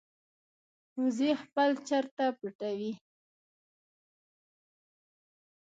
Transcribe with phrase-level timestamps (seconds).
[1.01, 2.91] وزې خپل چرته پټوي